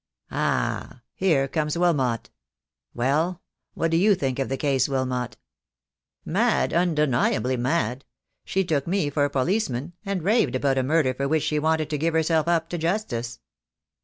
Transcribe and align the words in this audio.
Ah, 0.31 1.01
here 1.13 1.47
comes 1.47 1.77
Wilmot. 1.77 2.31
Well, 2.95 3.43
what 3.75 3.91
do 3.91 3.97
you 3.97 4.15
think 4.15 4.39
of 4.39 4.49
the 4.49 4.57
case, 4.57 4.89
Wilmot?" 4.89 5.37
"Mad, 6.25 6.73
undeniably 6.73 7.55
mad. 7.55 8.03
She 8.43 8.65
took 8.65 8.87
me 8.87 9.11
for 9.11 9.25
a 9.25 9.29
police 9.29 9.69
man, 9.69 9.93
and 10.03 10.23
raved 10.23 10.55
about 10.55 10.79
a 10.79 10.83
murder 10.83 11.13
for 11.13 11.27
which 11.27 11.43
she 11.43 11.59
wanted 11.59 11.91
to 11.91 11.99
give 11.99 12.15
herself 12.15 12.47
up 12.47 12.67
to 12.69 12.79
justice." 12.79 13.41